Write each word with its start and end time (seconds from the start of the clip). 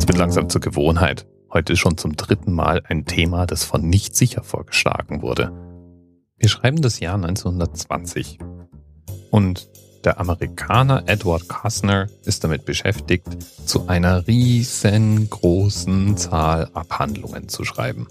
Es 0.00 0.08
wird 0.08 0.16
langsam 0.16 0.48
zur 0.48 0.62
Gewohnheit. 0.62 1.26
Heute 1.52 1.76
schon 1.76 1.98
zum 1.98 2.16
dritten 2.16 2.54
Mal 2.54 2.82
ein 2.88 3.04
Thema, 3.04 3.44
das 3.44 3.64
von 3.64 3.86
nicht 3.86 4.16
sicher 4.16 4.42
vorgeschlagen 4.42 5.20
wurde. 5.20 5.52
Wir 6.38 6.48
schreiben 6.48 6.80
das 6.80 7.00
Jahr 7.00 7.16
1920. 7.16 8.38
Und 9.30 9.68
der 10.04 10.18
Amerikaner 10.18 11.02
Edward 11.04 11.50
Kastner 11.50 12.08
ist 12.24 12.42
damit 12.44 12.64
beschäftigt, 12.64 13.26
zu 13.66 13.88
einer 13.88 14.26
riesengroßen 14.26 16.16
Zahl 16.16 16.70
Abhandlungen 16.72 17.50
zu 17.50 17.66
schreiben. 17.66 18.08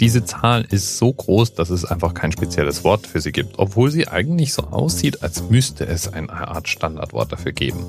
Diese 0.00 0.24
Zahl 0.24 0.64
ist 0.70 0.96
so 0.96 1.12
groß, 1.12 1.56
dass 1.56 1.68
es 1.68 1.84
einfach 1.84 2.14
kein 2.14 2.32
spezielles 2.32 2.84
Wort 2.84 3.06
für 3.06 3.20
sie 3.20 3.32
gibt, 3.32 3.58
obwohl 3.58 3.90
sie 3.90 4.08
eigentlich 4.08 4.54
so 4.54 4.62
aussieht, 4.62 5.22
als 5.22 5.50
müsste 5.50 5.86
es 5.86 6.10
eine 6.10 6.32
Art 6.32 6.68
Standardwort 6.68 7.32
dafür 7.32 7.52
geben. 7.52 7.84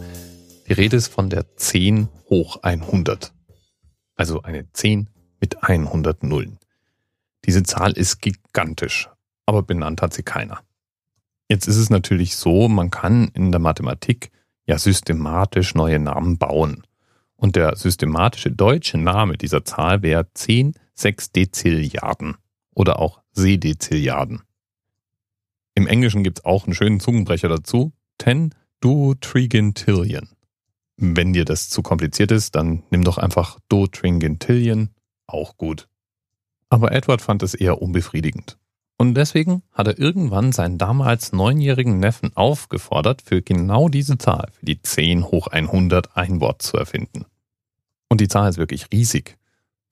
Die 0.68 0.74
Rede 0.74 0.98
ist 0.98 1.08
von 1.08 1.30
der 1.30 1.56
10 1.56 2.10
hoch 2.30 2.62
100. 2.62 3.34
Also 4.16 4.42
eine 4.42 4.70
10 4.74 5.10
mit 5.40 5.64
100 5.64 6.24
Nullen. 6.24 6.60
Diese 7.46 7.64
Zahl 7.64 7.94
ist 7.94 8.22
gigantisch, 8.22 9.10
aber 9.46 9.64
benannt 9.64 10.02
hat 10.02 10.14
sie 10.14 10.24
keiner. 10.24 10.60
Jetzt 11.50 11.68
ist 11.68 11.78
es 11.78 11.90
natürlich 11.90 12.36
so, 12.36 12.68
man 12.68 12.92
kann 12.92 13.30
in 13.30 13.52
der 13.52 13.62
Mathematik 13.62 14.32
ja 14.66 14.78
systematisch 14.78 15.74
neue 15.74 16.00
Namen 16.00 16.38
bauen. 16.38 16.84
Und 17.38 17.56
der 17.56 17.78
systematische 17.78 18.52
deutsche 18.52 18.98
Name 18.98 19.38
dieser 19.38 19.64
Zahl 19.64 20.02
wäre 20.02 20.28
10 20.34 20.74
Sechsdezilliarden 20.96 22.36
oder 22.74 23.00
auch 23.00 23.22
Seedezilliarden. 23.32 24.42
Im 25.76 25.88
Englischen 25.88 26.24
gibt 26.24 26.40
es 26.40 26.46
auch 26.46 26.66
einen 26.66 26.74
schönen 26.74 27.00
Zungenbrecher 27.00 27.48
dazu, 27.48 27.94
10 28.20 28.54
Duotrigintillion. 28.82 30.28
Wenn 30.98 31.32
dir 31.32 31.46
das 31.46 31.70
zu 31.70 31.84
kompliziert 31.84 32.32
ist, 32.32 32.56
dann 32.56 32.84
nimm 32.90 33.04
doch 33.04 33.20
einfach 33.20 33.60
Duotrigintillion, 33.70 34.90
auch 35.28 35.56
gut. 35.56 35.88
Aber 36.70 36.92
Edward 36.92 37.22
fand 37.22 37.44
es 37.44 37.54
eher 37.54 37.82
unbefriedigend. 37.82 38.58
Und 38.98 39.14
deswegen 39.14 39.62
hat 39.72 39.88
er 39.88 40.00
irgendwann 40.00 40.52
seinen 40.52 40.80
damals 40.80 41.32
neunjährigen 41.32 42.00
Neffen 42.00 42.36
aufgefordert, 42.36 43.22
für 43.22 43.44
genau 43.44 43.90
diese 43.90 44.18
Zahl, 44.18 44.50
für 44.52 44.66
die 44.66 44.82
10 44.82 45.26
hoch 45.26 45.48
100 45.48 46.18
ein 46.18 46.42
Wort 46.42 46.64
zu 46.64 46.78
erfinden. 46.78 47.26
Und 48.10 48.22
die 48.22 48.28
Zahl 48.28 48.50
ist 48.50 48.58
wirklich 48.58 48.92
riesig. 48.92 49.38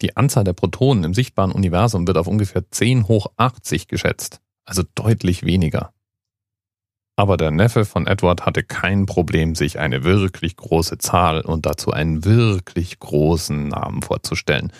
Die 0.02 0.17
Anzahl 0.17 0.44
der 0.44 0.53
Protonen 0.53 1.03
im 1.03 1.14
sichtbaren 1.14 1.52
Universum 1.52 2.08
wird 2.08 2.17
auf 2.17 2.28
ungefähr 2.28 2.70
10 2.70 3.08
hoch 3.08 3.28
80 3.38 3.88
geschätzt, 3.88 4.42
also 4.66 4.81
deutlich 4.95 5.44
weniger. 5.44 5.94
Aber 7.17 7.38
der 7.38 7.52
Neffe 7.52 7.85
von 7.85 8.08
Edward 8.08 8.45
hatte 8.45 8.63
kein 8.63 9.05
Problem, 9.05 9.55
sich 9.55 9.80
eine 9.80 10.03
wirklich 10.03 10.58
große 10.58 10.97
Zahl 10.97 11.41
und 11.41 11.66
dazu 11.66 11.91
einen 11.91 12.25
wirklich 12.25 12.99
großen 12.99 13.69
Namen 13.69 14.02
vorzustellen. 14.02 14.73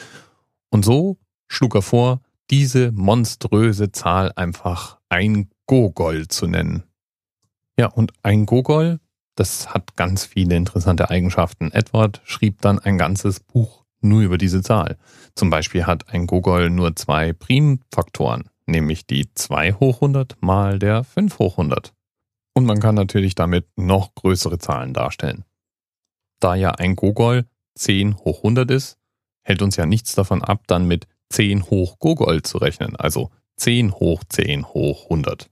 Und 0.69 0.83
so 0.83 1.17
schlug 1.47 1.75
er 1.75 1.81
vor, 1.81 2.22
diese 2.50 2.91
monströse 2.91 3.91
Zahl 3.91 4.31
einfach 4.36 4.97
ein 5.09 5.50
Gogol 5.66 6.28
zu 6.28 6.47
nennen. 6.47 6.83
Ja, 7.78 7.88
und 7.88 8.11
ein 8.22 8.45
Gogol, 8.45 9.00
das 9.36 9.73
hat 9.73 9.95
ganz 9.95 10.25
viele 10.25 10.56
interessante 10.56 11.09
Eigenschaften. 11.09 11.72
Edward 11.72 12.22
schrieb 12.25 12.61
dann 12.61 12.80
ein 12.80 12.97
ganzes 12.97 13.39
Buch 13.39 13.86
nur 14.02 14.22
über 14.22 14.38
diese 14.38 14.61
Zahl. 14.61 14.97
Zum 15.36 15.50
Beispiel 15.50 15.86
hat 15.86 16.09
ein 16.09 16.28
Gogol 16.28 16.69
nur 16.69 16.95
zwei 16.95 17.33
Primfaktoren, 17.33 18.50
nämlich 18.66 19.08
die 19.08 19.33
2 19.33 19.73
hoch 19.73 19.95
100 19.95 20.38
mal 20.41 20.80
der 20.80 21.03
5 21.03 21.39
hoch 21.39 21.58
100. 21.58 21.94
Und 22.56 22.66
man 22.66 22.80
kann 22.80 22.95
natürlich 22.95 23.36
damit 23.36 23.67
noch 23.75 24.16
größere 24.16 24.58
Zahlen 24.58 24.94
darstellen. 24.94 25.44
Da 26.39 26.56
ja 26.56 26.72
ein 26.72 26.95
Gogol 26.95 27.45
10 27.75 28.17
hoch 28.20 28.38
100 28.38 28.72
ist, 28.72 28.97
hält 29.44 29.62
uns 29.62 29.75
ja 29.75 29.86
nichts 29.86 30.16
davon 30.16 30.42
ab, 30.42 30.64
dann 30.67 30.88
mit 30.88 31.08
10 31.30 31.70
hoch 31.70 32.00
Gogol 32.00 32.42
zu 32.44 32.58
rechnen, 32.58 32.95
also 32.95 33.30
10 33.58 33.92
hoch 33.92 34.23
10 34.28 34.67
hoch 34.70 35.03
100. 35.03 35.50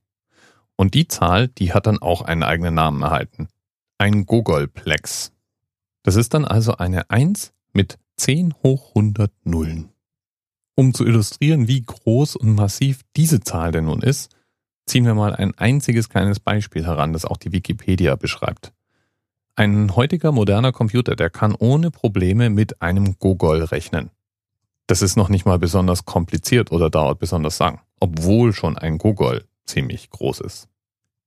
Und 0.75 0.93
die 0.93 1.07
Zahl, 1.07 1.49
die 1.49 1.73
hat 1.73 1.87
dann 1.87 2.01
auch 2.01 2.21
einen 2.21 2.43
eigenen 2.43 2.73
Namen 2.73 3.01
erhalten. 3.01 3.49
Ein 3.97 4.25
Gogolplex. 4.25 5.31
Das 6.03 6.15
ist 6.15 6.33
dann 6.33 6.45
also 6.45 6.77
eine 6.77 7.09
1 7.09 7.53
mit 7.73 7.97
10 8.17 8.53
hoch 8.63 8.89
100 8.89 9.31
Nullen. 9.43 9.89
Um 10.75 10.93
zu 10.93 11.05
illustrieren, 11.05 11.67
wie 11.67 11.83
groß 11.83 12.35
und 12.35 12.55
massiv 12.55 13.01
diese 13.15 13.41
Zahl 13.41 13.71
denn 13.71 13.85
nun 13.85 14.01
ist, 14.01 14.35
ziehen 14.85 15.05
wir 15.05 15.15
mal 15.15 15.35
ein 15.35 15.57
einziges 15.57 16.09
kleines 16.09 16.39
Beispiel 16.39 16.85
heran, 16.85 17.13
das 17.13 17.25
auch 17.25 17.37
die 17.37 17.51
Wikipedia 17.51 18.15
beschreibt. 18.15 18.73
Ein 19.55 19.95
heutiger 19.95 20.31
moderner 20.31 20.71
Computer, 20.71 21.15
der 21.15 21.29
kann 21.29 21.53
ohne 21.53 21.91
Probleme 21.91 22.49
mit 22.49 22.81
einem 22.81 23.19
Gogol 23.19 23.63
rechnen. 23.63 24.09
Das 24.87 25.01
ist 25.01 25.15
noch 25.15 25.29
nicht 25.29 25.45
mal 25.45 25.59
besonders 25.59 26.05
kompliziert 26.05 26.71
oder 26.71 26.89
dauert 26.89 27.19
besonders 27.19 27.59
lang, 27.59 27.79
obwohl 27.99 28.53
schon 28.53 28.77
ein 28.77 28.97
Gogol 28.97 29.45
ziemlich 29.65 30.09
groß 30.09 30.41
ist. 30.41 30.67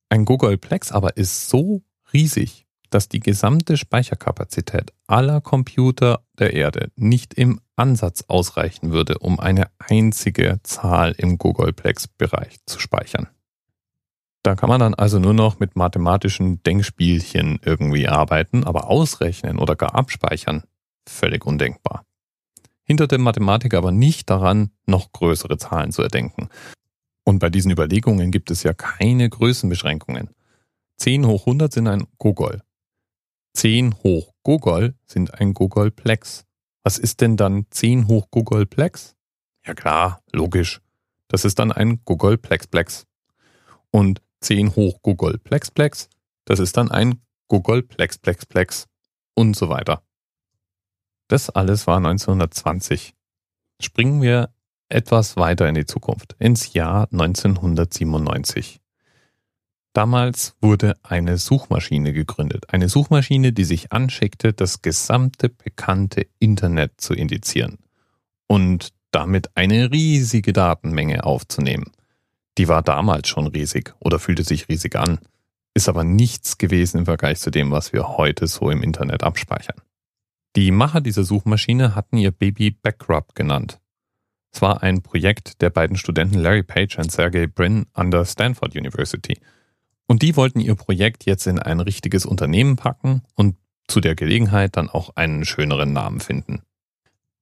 Ein 0.09 0.25
Gogolplex 0.25 0.93
aber 0.93 1.17
ist 1.17 1.49
so 1.49 1.83
riesig, 2.13 2.67
dass 2.91 3.09
die 3.09 3.21
gesamte 3.21 3.77
Speicherkapazität 3.77 4.93
aller 5.07 5.41
Computer 5.41 6.21
der 6.39 6.53
Erde 6.53 6.91
nicht 6.97 7.35
im 7.35 7.61
Ansatz 7.75 8.25
ausreichen 8.29 8.93
würde, 8.93 9.19
um 9.19 9.41
eine 9.41 9.69
einzige 9.79 10.61
Zahl 10.63 11.13
im 11.19 11.39
Gogolplex-Bereich 11.39 12.59
zu 12.67 12.79
speichern. 12.79 13.29
Da 14.47 14.55
kann 14.55 14.69
man 14.69 14.81
dann 14.81 14.95
also 14.95 15.19
nur 15.19 15.35
noch 15.35 15.59
mit 15.59 15.77
mathematischen 15.77 16.63
Denkspielchen 16.63 17.59
irgendwie 17.65 18.09
arbeiten, 18.09 18.65
aber 18.65 18.89
ausrechnen 18.89 19.59
oder 19.59 19.75
gar 19.77 19.95
abspeichern, 19.95 20.63
völlig 21.07 21.45
undenkbar 21.45 22.07
hindert 22.87 23.17
Mathematiker 23.19 23.79
aber 23.79 23.93
nicht 23.93 24.31
daran, 24.31 24.71
noch 24.87 25.13
größere 25.13 25.59
Zahlen 25.59 25.93
zu 25.93 26.03
erdenken. 26.03 26.49
Und 27.25 27.41
bei 27.41 27.51
diesen 27.51 27.73
Überlegungen 27.73 28.31
gibt 28.31 28.51
es 28.51 28.63
ja 28.63 28.73
keine 28.73 29.29
Größenbeschränkungen. 29.29 30.31
10 30.99 31.27
hoch 31.27 31.41
100 31.41 31.73
sind 31.73 31.89
ein 31.89 32.07
Gogol. 32.19 32.63
10 33.55 33.95
hoch 34.05 34.33
Gogol 34.45 34.95
sind 35.07 35.35
ein 35.35 35.53
Gogolplex. 35.53 36.45
Was 36.85 36.99
ist 36.99 37.21
denn 37.21 37.37
dann 37.37 37.67
10 37.71 38.07
hoch 38.07 38.31
Gogolplex? 38.31 39.17
Ja 39.67 39.75
klar, 39.75 40.21
logisch. 40.33 40.81
Das 41.27 41.45
ist 41.45 41.59
dann 41.59 41.73
ein 41.73 42.01
Gogolplexplex. 42.05 43.07
Und 43.91 44.23
10 44.41 44.77
hoch 44.77 45.03
Gogolplexplex, 45.03 46.09
das 46.45 46.59
ist 46.59 46.77
dann 46.77 46.91
ein 46.91 47.21
Gogolplexplexplex 47.49 48.87
und 49.35 49.57
so 49.57 49.69
weiter. 49.69 50.03
Das 51.29 51.51
alles 51.51 51.87
war 51.87 51.99
1920. 51.99 53.15
Springen 53.81 54.23
wir 54.23 54.51
etwas 54.89 55.37
weiter 55.37 55.69
in 55.69 55.75
die 55.75 55.87
Zukunft, 55.87 56.37
ins 56.39 56.73
Jahr 56.73 57.09
1997. 57.13 58.81
Damals 59.93 60.55
wurde 60.61 60.95
eine 61.03 61.39
Suchmaschine 61.39 62.13
gegründet. 62.13 62.73
Eine 62.73 62.89
Suchmaschine, 62.89 63.53
die 63.53 63.65
sich 63.65 63.93
anschickte, 63.93 64.53
das 64.53 64.83
gesamte 64.83 65.49
bekannte 65.49 66.27
Internet 66.39 67.01
zu 67.01 67.15
indizieren 67.15 67.79
und 68.47 68.91
damit 69.11 69.57
eine 69.57 69.91
riesige 69.91 70.53
Datenmenge 70.53 71.25
aufzunehmen. 71.25 71.93
Die 72.59 72.69
war 72.69 72.83
damals 72.83 73.29
schon 73.29 73.47
riesig 73.47 73.95
oder 74.01 74.19
fühlte 74.19 74.45
sich 74.45 74.69
riesig 74.69 74.97
an, 74.97 75.19
ist 75.75 75.89
aber 75.89 76.05
nichts 76.05 76.59
gewesen 76.59 76.99
im 76.99 77.05
Vergleich 77.05 77.39
zu 77.39 77.51
dem, 77.51 77.71
was 77.71 77.93
wir 77.93 78.17
heute 78.17 78.47
so 78.47 78.71
im 78.71 78.83
Internet 78.83 79.23
abspeichern. 79.23 79.77
Die 80.57 80.71
Macher 80.71 81.03
dieser 81.03 81.23
Suchmaschine 81.23 81.95
hatten 81.95 82.17
ihr 82.17 82.31
Baby 82.31 82.71
Backrub 82.71 83.35
genannt. 83.35 83.79
Es 84.53 84.63
war 84.63 84.83
ein 84.83 85.03
Projekt 85.03 85.61
der 85.61 85.69
beiden 85.69 85.99
Studenten 85.99 86.39
Larry 86.39 86.63
Page 86.63 86.99
und 86.99 87.13
Sergey 87.13 87.47
Brin 87.47 87.85
an 87.93 88.11
der 88.11 88.25
Stanford 88.25 88.75
University. 88.75 89.39
Und 90.07 90.23
die 90.23 90.35
wollten 90.35 90.61
ihr 90.61 90.75
Projekt 90.77 91.27
jetzt 91.27 91.47
in 91.47 91.59
ein 91.59 91.81
richtiges 91.81 92.25
Unternehmen 92.25 92.77
packen 92.77 93.23
und 93.35 93.57
zu 93.87 94.01
der 94.01 94.15
Gelegenheit 94.15 94.79
dann 94.79 94.89
auch 94.89 95.15
einen 95.15 95.45
schöneren 95.45 95.93
Namen 95.93 96.21
finden. 96.21 96.63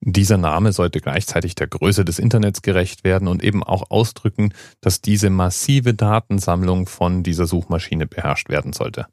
Dieser 0.06 0.36
Name 0.36 0.72
sollte 0.72 1.00
gleichzeitig 1.00 1.54
der 1.54 1.66
Größe 1.66 2.04
des 2.04 2.18
Internets 2.18 2.60
gerecht 2.60 3.04
werden 3.04 3.26
und 3.26 3.42
eben 3.42 3.62
auch 3.64 3.90
ausdrücken, 3.90 4.52
dass 4.82 5.00
diese 5.00 5.30
massive 5.30 5.94
Datensammlung 5.94 6.86
von 6.86 7.22
dieser 7.22 7.46
Suchmaschine 7.46 8.06
beherrscht 8.06 8.50
werden 8.50 8.74
sollte. 8.74 9.06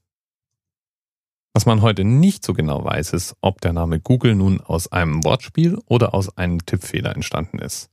Was 1.53 1.65
man 1.65 1.81
heute 1.81 2.03
nicht 2.03 2.43
so 2.43 2.53
genau 2.53 2.83
weiß, 2.83 3.13
ist, 3.13 3.38
ob 3.39 3.61
der 3.61 3.71
Name 3.71 4.01
Google 4.01 4.35
nun 4.35 4.59
aus 4.59 4.91
einem 4.91 5.23
Wortspiel 5.23 5.79
oder 5.85 6.13
aus 6.13 6.38
einem 6.38 6.65
Tippfehler 6.65 7.15
entstanden 7.15 7.59
ist. 7.59 7.89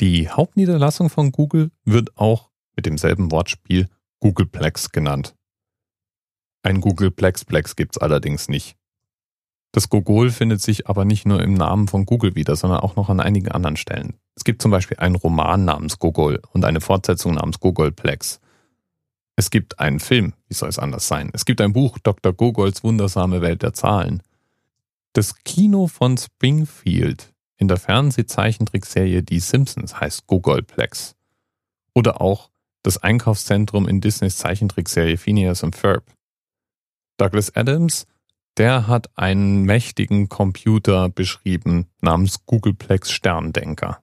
Die 0.00 0.28
Hauptniederlassung 0.28 1.08
von 1.08 1.30
Google 1.30 1.70
wird 1.84 2.16
auch 2.18 2.50
mit 2.74 2.84
demselben 2.84 3.30
Wortspiel 3.30 3.88
Googleplex 4.18 4.90
genannt. 4.90 5.36
Ein 6.64 6.80
Googleplexplex 6.80 7.76
gibt's 7.76 7.98
allerdings 7.98 8.48
nicht. 8.48 8.76
Das 9.72 9.88
Gogol 9.88 10.30
findet 10.30 10.60
sich 10.60 10.86
aber 10.86 11.06
nicht 11.06 11.26
nur 11.26 11.42
im 11.42 11.54
Namen 11.54 11.88
von 11.88 12.04
Google 12.04 12.34
wieder, 12.34 12.56
sondern 12.56 12.80
auch 12.80 12.94
noch 12.94 13.08
an 13.08 13.20
einigen 13.20 13.50
anderen 13.50 13.76
Stellen. 13.76 14.14
Es 14.34 14.44
gibt 14.44 14.60
zum 14.60 14.70
Beispiel 14.70 14.98
einen 14.98 15.16
Roman 15.16 15.64
namens 15.64 15.98
Gogol 15.98 16.42
und 16.52 16.66
eine 16.66 16.82
Fortsetzung 16.82 17.34
namens 17.34 17.58
Gogolplex. 17.58 18.40
Es 19.34 19.50
gibt 19.50 19.80
einen 19.80 19.98
Film, 19.98 20.34
wie 20.48 20.54
soll 20.54 20.68
es 20.68 20.78
anders 20.78 21.08
sein? 21.08 21.30
Es 21.32 21.46
gibt 21.46 21.62
ein 21.62 21.72
Buch, 21.72 21.98
Dr. 22.02 22.34
Gogols 22.34 22.84
wundersame 22.84 23.40
Welt 23.40 23.62
der 23.62 23.72
Zahlen. 23.72 24.22
Das 25.14 25.42
Kino 25.42 25.86
von 25.86 26.18
Springfield 26.18 27.32
in 27.56 27.68
der 27.68 27.78
Fernsehzeichentrickserie 27.78 29.22
Die 29.22 29.40
Simpsons 29.40 29.98
heißt 29.98 30.26
Gogolplex. 30.26 31.14
Oder 31.94 32.20
auch 32.20 32.50
das 32.82 32.98
Einkaufszentrum 32.98 33.88
in 33.88 34.00
Disneys 34.00 34.36
Zeichentrickserie 34.36 35.16
Phineas 35.16 35.62
und 35.62 35.76
Ferb. 35.76 36.04
Douglas 37.16 37.54
Adams, 37.54 38.06
der 38.56 38.86
hat 38.86 39.10
einen 39.16 39.62
mächtigen 39.62 40.28
Computer 40.28 41.08
beschrieben 41.08 41.86
namens 42.00 42.44
Googleplex 42.46 43.10
Sterndenker. 43.10 44.02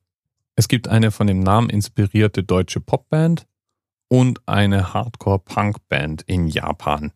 Es 0.56 0.68
gibt 0.68 0.88
eine 0.88 1.12
von 1.12 1.28
dem 1.28 1.40
Namen 1.40 1.70
inspirierte 1.70 2.44
deutsche 2.44 2.82
Popband 2.82 3.46
und 4.08 4.48
eine 4.48 4.94
Hardcore-Punk-Band 4.94 6.24
in 6.24 6.48
Japan. 6.48 7.14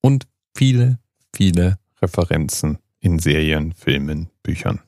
Und 0.00 0.26
viele, 0.54 0.98
viele 1.34 1.78
Referenzen 2.02 2.78
in 3.00 3.18
Serien, 3.18 3.72
Filmen, 3.72 4.28
Büchern. 4.42 4.80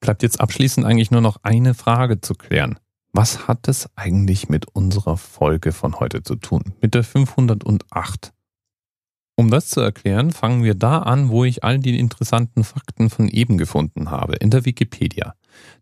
Bleibt 0.00 0.22
jetzt 0.22 0.40
abschließend 0.40 0.86
eigentlich 0.86 1.10
nur 1.10 1.20
noch 1.20 1.38
eine 1.42 1.74
Frage 1.74 2.20
zu 2.20 2.34
klären. 2.34 2.78
Was 3.12 3.46
hat 3.48 3.68
es 3.68 3.88
eigentlich 3.96 4.48
mit 4.48 4.66
unserer 4.74 5.16
Folge 5.16 5.72
von 5.72 6.00
heute 6.00 6.22
zu 6.22 6.36
tun? 6.36 6.74
Mit 6.80 6.94
der 6.94 7.04
508? 7.04 8.32
Um 9.38 9.50
das 9.50 9.68
zu 9.68 9.80
erklären, 9.80 10.30
fangen 10.30 10.64
wir 10.64 10.74
da 10.74 11.00
an, 11.00 11.28
wo 11.28 11.44
ich 11.44 11.62
all 11.62 11.78
die 11.78 11.98
interessanten 11.98 12.64
Fakten 12.64 13.10
von 13.10 13.28
eben 13.28 13.58
gefunden 13.58 14.10
habe, 14.10 14.36
in 14.36 14.50
der 14.50 14.64
Wikipedia. 14.64 15.34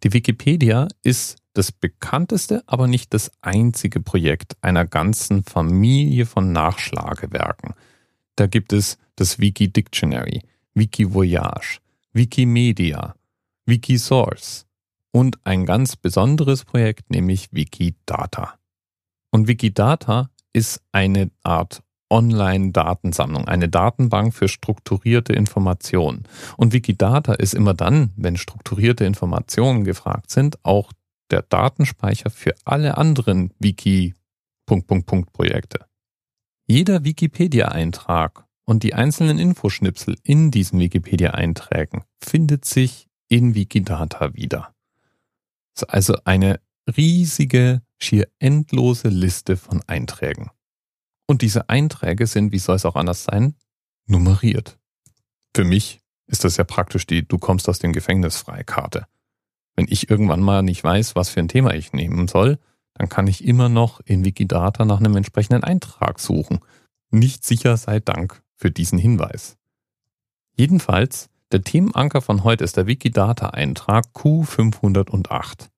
Die 0.02 0.12
Wikipedia 0.12 0.88
ist 1.02 1.36
das 1.52 1.70
bekannteste, 1.70 2.64
aber 2.66 2.88
nicht 2.88 3.14
das 3.14 3.30
einzige 3.42 4.00
Projekt 4.00 4.56
einer 4.60 4.84
ganzen 4.84 5.44
Familie 5.44 6.26
von 6.26 6.50
Nachschlagewerken. 6.50 7.74
Da 8.34 8.48
gibt 8.48 8.72
es 8.72 8.98
das 9.14 9.38
Wiki 9.38 9.72
Dictionary, 9.72 10.42
Wiki 10.74 11.14
Voyage, 11.14 11.78
Wikimedia, 12.12 13.14
Wikisource 13.66 14.66
und 15.12 15.38
ein 15.46 15.64
ganz 15.64 15.94
besonderes 15.94 16.64
Projekt, 16.64 17.10
nämlich 17.10 17.52
Wikidata. 17.52 18.54
Und 19.30 19.46
Wikidata 19.46 20.30
ist 20.52 20.82
eine 20.90 21.30
Art 21.44 21.84
Online-Datensammlung, 22.14 23.48
eine 23.48 23.68
Datenbank 23.68 24.34
für 24.34 24.46
strukturierte 24.46 25.32
Informationen. 25.32 26.22
Und 26.56 26.72
Wikidata 26.72 27.32
ist 27.32 27.54
immer 27.54 27.74
dann, 27.74 28.12
wenn 28.14 28.36
strukturierte 28.36 29.04
Informationen 29.04 29.82
gefragt 29.82 30.30
sind, 30.30 30.64
auch 30.64 30.92
der 31.32 31.42
Datenspeicher 31.42 32.30
für 32.30 32.54
alle 32.64 32.96
anderen 32.98 33.52
Wiki 33.58 34.14
Projekte. 35.32 35.86
Jeder 36.66 37.04
Wikipedia-Eintrag 37.04 38.44
und 38.64 38.84
die 38.84 38.94
einzelnen 38.94 39.38
Infoschnipsel 39.38 40.16
in 40.22 40.52
diesen 40.52 40.78
Wikipedia-Einträgen 40.78 42.04
findet 42.22 42.64
sich 42.64 43.08
in 43.28 43.56
Wikidata 43.56 44.34
wieder. 44.34 44.72
Also 45.88 46.16
eine 46.24 46.60
riesige, 46.96 47.82
schier 47.98 48.28
endlose 48.38 49.08
Liste 49.08 49.56
von 49.56 49.82
Einträgen. 49.88 50.50
Und 51.26 51.42
diese 51.42 51.68
Einträge 51.68 52.26
sind, 52.26 52.52
wie 52.52 52.58
soll 52.58 52.76
es 52.76 52.84
auch 52.84 52.96
anders 52.96 53.24
sein, 53.24 53.54
nummeriert. 54.06 54.78
Für 55.54 55.64
mich 55.64 56.00
ist 56.26 56.44
das 56.44 56.56
ja 56.56 56.64
praktisch 56.64 57.06
die 57.06 57.26
Du 57.26 57.38
kommst 57.38 57.68
aus 57.68 57.78
dem 57.78 57.92
Gefängnis 57.92 58.36
Freikarte. 58.36 59.06
Wenn 59.76 59.86
ich 59.88 60.10
irgendwann 60.10 60.40
mal 60.40 60.62
nicht 60.62 60.84
weiß, 60.84 61.16
was 61.16 61.30
für 61.30 61.40
ein 61.40 61.48
Thema 61.48 61.74
ich 61.74 61.92
nehmen 61.92 62.28
soll, 62.28 62.58
dann 62.94 63.08
kann 63.08 63.26
ich 63.26 63.44
immer 63.44 63.68
noch 63.68 64.00
in 64.00 64.24
Wikidata 64.24 64.84
nach 64.84 65.00
einem 65.00 65.16
entsprechenden 65.16 65.64
Eintrag 65.64 66.20
suchen. 66.20 66.60
Nicht 67.10 67.44
sicher 67.44 67.76
sei 67.76 68.00
Dank 68.00 68.42
für 68.56 68.70
diesen 68.70 68.98
Hinweis. 68.98 69.56
Jedenfalls, 70.56 71.28
der 71.50 71.62
Themenanker 71.62 72.20
von 72.20 72.44
heute 72.44 72.64
ist 72.64 72.76
der 72.76 72.86
Wikidata-Eintrag 72.86 74.06
Q508, 74.14 75.70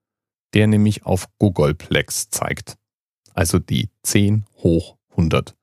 der 0.52 0.66
nämlich 0.66 1.06
auf 1.06 1.28
Googleplex 1.38 2.30
zeigt. 2.30 2.76
Also 3.34 3.58
die 3.58 3.90
10 4.02 4.44
hoch 4.58 4.95
100. 5.16 5.56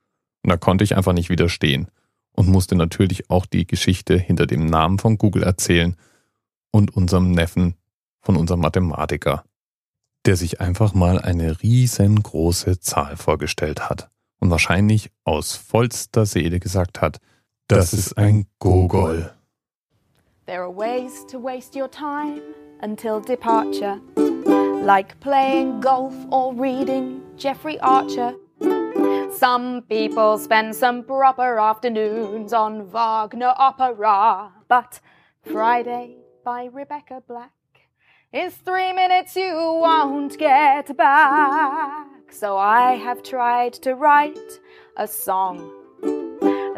Und 0.44 0.50
da 0.50 0.58
konnte 0.58 0.84
ich 0.84 0.96
einfach 0.96 1.14
nicht 1.14 1.30
widerstehen 1.30 1.90
und 2.36 2.48
musste 2.48 2.76
natürlich 2.76 3.30
auch 3.30 3.46
die 3.46 3.66
Geschichte 3.66 4.18
hinter 4.18 4.46
dem 4.48 4.66
Namen 4.66 5.00
von 5.00 5.18
Google 5.18 5.44
erzählen 5.44 5.96
und 6.72 6.96
unserem 6.96 7.32
Neffen 7.32 7.76
von 8.22 8.36
unserem 8.36 8.62
Mathematiker, 8.62 9.44
der 10.26 10.36
sich 10.36 10.62
einfach 10.62 10.94
mal 10.94 11.20
eine 11.20 11.62
riesengroße 11.62 12.80
Zahl 12.80 13.18
vorgestellt 13.18 13.90
hat 13.90 14.10
und 14.40 14.50
wahrscheinlich 14.50 15.12
aus 15.24 15.56
vollster 15.56 16.26
Seele 16.26 16.60
gesagt 16.60 17.02
hat, 17.02 17.20
das 17.68 17.94
ist 17.94 18.18
ein 18.18 18.48
Gogol. 18.60 19.32
There 20.46 20.62
are 20.62 20.76
ways 20.76 21.26
to 21.32 21.42
waste 21.42 21.80
your 21.80 21.90
time 21.90 22.42
until 22.82 23.22
departure, 23.22 24.02
like 24.86 25.18
playing 25.22 25.80
golf 25.80 26.14
or 26.30 26.54
reading 26.54 27.22
Jeffrey 27.38 27.80
Archer. 27.80 28.34
Some 29.44 29.84
people 29.90 30.38
spend 30.38 30.74
some 30.74 31.04
proper 31.04 31.60
afternoons 31.60 32.54
on 32.54 32.90
Wagner 32.90 33.54
opera, 33.58 34.54
but 34.70 35.02
Friday 35.42 36.20
by 36.46 36.70
Rebecca 36.72 37.22
Black 37.28 37.52
is 38.32 38.54
three 38.54 38.94
minutes 38.94 39.36
you 39.36 39.54
won't 39.54 40.38
get 40.38 40.96
back. 40.96 42.32
So 42.32 42.58
I 42.58 42.94
have 42.94 43.22
tried 43.22 43.74
to 43.84 43.96
write 43.96 44.62
a 44.96 45.10
song 45.10 45.74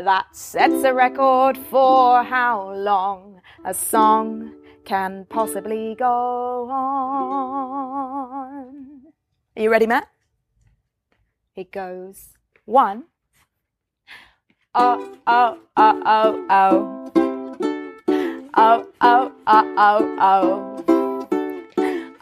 that 0.03 0.25
sets 0.31 0.83
a 0.83 0.91
record 0.91 1.59
for 1.69 2.23
how 2.23 2.73
long 2.73 3.41
a 3.63 3.75
song 3.75 4.55
can 4.85 5.27
possibly 5.29 5.93
go 5.93 6.67
on. 6.71 7.43
Are 9.55 9.61
you 9.61 9.69
ready, 9.69 9.85
Matt? 9.85 10.07
It 11.55 11.71
goes 11.71 12.29
one. 12.65 13.03
Oh, 14.73 15.17
oh, 15.25 15.57
oh, 15.77 16.01
oh, 16.05 16.45
oh. 16.49 17.01
Oh, 18.57 18.87
oh, 19.01 19.31
oh, 19.47 19.75
oh, 19.77 20.17
oh 20.19 20.74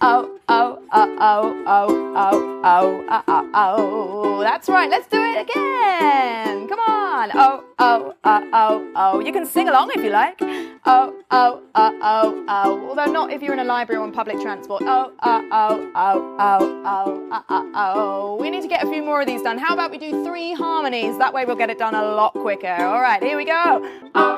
oh, 0.04 0.40
oh, 0.50 0.80
oh, 0.92 1.18
oh, 1.20 1.64
oh, 1.66 2.14
oh, 2.16 2.62
oh, 2.64 3.06
oh, 3.10 3.24
oh, 3.28 3.50
oh. 3.54 4.40
That's 4.44 4.68
right, 4.70 4.90
let's 4.90 5.08
do 5.08 5.22
it 5.22 5.42
again. 5.42 6.68
Come 6.68 6.80
on. 6.80 7.32
Oh, 7.34 7.64
oh, 7.80 8.14
oh, 8.24 8.50
oh, 8.54 8.92
oh. 8.96 9.20
You 9.22 9.32
can 9.32 9.46
sing 9.46 9.70
along 9.70 9.92
if 9.96 10.04
you 10.04 10.10
like. 10.10 10.38
Oh, 10.86 11.14
oh, 11.32 11.62
oh, 11.76 12.00
oh, 12.02 12.46
oh. 12.48 12.90
Although 12.90 13.12
not 13.12 13.32
if 13.32 13.42
you're 13.42 13.54
in 13.54 13.60
a 13.60 13.64
library 13.64 14.00
or 14.00 14.04
on 14.04 14.12
public 14.12 14.42
transport. 14.42 14.84
Oh, 14.86 15.14
oh, 15.24 15.48
oh, 15.52 15.92
oh, 15.96 16.36
oh, 16.40 16.82
oh, 16.86 17.30
oh, 17.32 17.44
oh, 17.50 17.72
oh. 17.74 18.38
We 18.42 18.50
need 18.50 18.62
to 18.62 18.68
get 18.68 18.84
a 18.84 18.90
few 18.90 19.02
more 19.02 19.22
of 19.22 19.28
these 19.28 19.42
done. 19.42 19.58
How 19.58 19.74
about 19.74 19.92
we 19.92 19.98
do 19.98 20.24
three 20.26 20.54
harmonies? 20.54 21.18
That 21.18 21.34
way 21.34 21.46
we'll 21.46 21.56
get 21.56 21.70
it 21.70 21.78
done 21.78 21.96
a 21.96 22.04
lot 22.04 22.34
quicker. 22.34 22.68
All 22.68 23.02
right, 23.02 23.24
here 23.24 23.38
we 23.38 23.46
go. 23.46 23.54
Oh, 23.56 24.02
oh, 24.16 24.33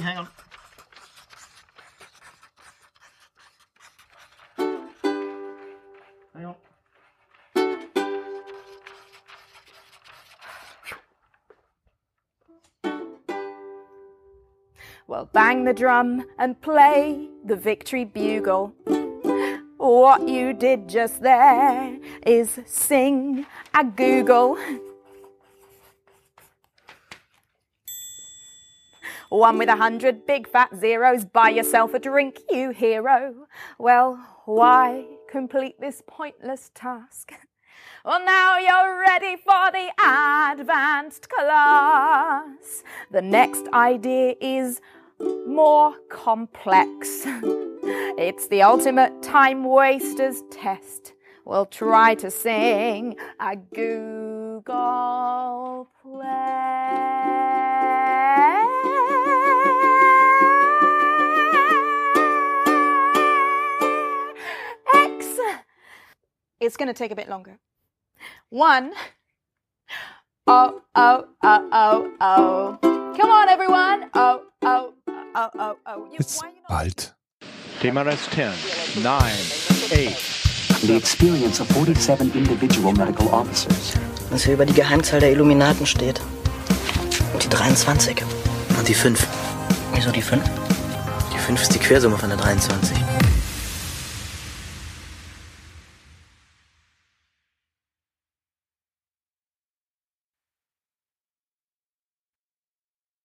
Hang 0.00 0.18
on. 0.18 0.28
Hang 6.34 6.44
on. 6.44 6.54
Well, 15.08 15.28
bang 15.32 15.64
the 15.64 15.72
drum 15.72 16.24
and 16.38 16.60
play 16.60 17.28
the 17.44 17.56
victory 17.56 18.04
bugle. 18.04 18.74
What 19.78 20.28
you 20.28 20.52
did 20.52 20.88
just 20.88 21.22
there 21.22 21.98
is 22.26 22.60
sing 22.66 23.46
a 23.74 23.84
Google. 23.84 24.58
One 29.30 29.58
with 29.58 29.68
a 29.68 29.76
hundred 29.76 30.26
big 30.26 30.48
fat 30.48 30.70
zeros. 30.74 31.24
Buy 31.24 31.50
yourself 31.50 31.92
a 31.94 31.98
drink, 31.98 32.40
you 32.48 32.70
hero. 32.70 33.46
Well, 33.78 34.18
why 34.46 35.04
complete 35.30 35.78
this 35.80 36.02
pointless 36.06 36.70
task? 36.74 37.32
Well, 38.04 38.24
now 38.24 38.56
you're 38.58 38.98
ready 39.00 39.36
for 39.36 39.70
the 39.70 39.92
advanced 40.02 41.28
class. 41.28 42.82
The 43.10 43.20
next 43.20 43.68
idea 43.74 44.34
is 44.40 44.80
more 45.46 45.94
complex. 46.08 47.26
It's 48.20 48.48
the 48.48 48.62
ultimate 48.62 49.22
time 49.22 49.62
waster's 49.64 50.42
test. 50.50 51.14
We'll 51.44 51.66
try 51.66 52.16
to 52.16 52.30
sing 52.30 53.16
a 53.40 53.56
Google 53.56 54.68
play. 56.02 56.57
It's 66.60 66.76
going 66.76 66.88
to 66.88 66.94
take 66.94 67.10
a 67.10 67.16
bit 67.16 67.28
longer. 67.28 67.58
One. 68.50 68.92
Oh, 70.46 70.80
oh, 70.94 71.24
oh, 71.42 71.68
oh, 71.72 72.12
oh. 72.20 73.14
Come 73.18 73.30
on, 73.30 73.48
everyone. 73.48 74.10
Oh, 74.14 74.42
oh, 74.62 74.94
oh, 75.34 75.50
oh, 75.58 75.76
oh. 75.86 76.08
You 76.10 76.18
not- 76.18 76.68
bald. 76.68 77.14
TMRS 77.80 78.28
10, 78.30 79.02
9, 79.02 79.32
8, 79.92 80.86
The 80.86 80.96
experience 80.96 81.60
of 81.60 81.68
47 81.70 82.32
individual 82.34 82.92
medical 82.92 83.28
officers. 83.28 83.94
Was 84.30 84.44
hier 84.44 84.54
über 84.54 84.66
die 84.66 84.72
Geheimzahl 84.74 85.20
der 85.20 85.30
Illuminaten 85.32 85.86
steht. 85.86 86.20
Und 87.32 87.44
die 87.44 87.48
23. 87.48 88.22
Und 88.78 88.88
die 88.88 88.94
5. 88.94 89.26
Wieso 89.94 90.10
die 90.10 90.22
5? 90.22 90.42
Die 91.32 91.38
5 91.38 91.62
ist 91.62 91.74
die 91.74 91.78
Quersumme 91.78 92.18
von 92.18 92.28
der 92.30 92.38
23. 92.38 92.96